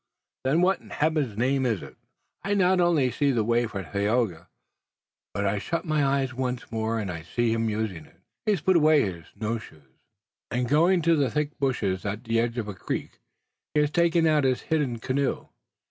"Then 0.43 0.61
what, 0.61 0.79
in 0.79 0.89
Heaven's 0.89 1.37
name, 1.37 1.63
is 1.63 1.83
it?" 1.83 1.95
"I 2.43 2.55
not 2.55 2.81
only 2.81 3.11
see 3.11 3.29
the 3.29 3.43
way 3.43 3.67
for 3.67 3.83
Tayoga, 3.83 4.47
but 5.31 5.45
I 5.45 5.59
shut 5.59 5.85
my 5.85 6.03
eyes 6.03 6.33
once 6.33 6.71
more 6.71 6.97
and 6.97 7.11
I 7.11 7.21
see 7.21 7.53
him 7.53 7.69
using 7.69 8.05
it. 8.07 8.19
He 8.47 8.53
has 8.53 8.61
put 8.61 8.77
away 8.77 9.03
his 9.03 9.25
snow 9.37 9.59
shoes, 9.59 9.99
and, 10.49 10.67
going 10.67 11.03
to 11.03 11.15
the 11.15 11.29
thick 11.29 11.55
bushes 11.59 12.03
at 12.03 12.23
the 12.23 12.39
edge 12.39 12.57
of 12.57 12.67
a 12.67 12.73
creek, 12.73 13.19
he 13.75 13.81
has 13.81 13.91
taken 13.91 14.25
out 14.25 14.43
his 14.43 14.61
hidden 14.61 14.97
canoe. 14.97 15.49